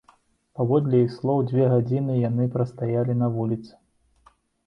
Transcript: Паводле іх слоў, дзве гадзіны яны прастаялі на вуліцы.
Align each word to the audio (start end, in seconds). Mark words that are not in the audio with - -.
Паводле 0.59 1.01
іх 1.07 1.11
слоў, 1.17 1.43
дзве 1.51 1.67
гадзіны 1.73 2.15
яны 2.29 2.49
прастаялі 2.55 3.13
на 3.21 3.27
вуліцы. 3.39 3.73